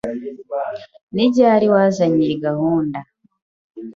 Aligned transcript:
Ni 1.13 1.23
ryari 1.31 1.67
wazanye 1.73 2.21
iyi 2.25 2.35
gahunda? 2.45 2.99